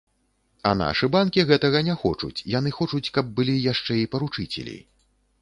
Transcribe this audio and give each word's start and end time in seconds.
А 0.69 0.69
нашы 0.79 1.09
банкі 1.15 1.43
гэтага 1.51 1.81
не 1.89 1.95
хочуць, 2.05 2.43
яны 2.57 2.73
хочуць, 2.79 3.03
каб 3.19 3.31
былі 3.37 3.57
яшчэ 3.67 4.01
і 4.07 4.09
паручыцелі. 4.17 4.77